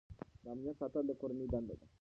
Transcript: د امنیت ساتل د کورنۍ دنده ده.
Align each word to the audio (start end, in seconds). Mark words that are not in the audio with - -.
د 0.43 0.45
امنیت 0.53 0.75
ساتل 0.81 1.03
د 1.07 1.11
کورنۍ 1.19 1.47
دنده 1.51 1.75
ده. 1.79 1.85